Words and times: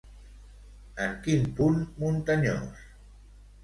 En 1.05 1.13
quin 1.27 1.47
punt 1.61 1.79
muntanyós? 2.01 2.85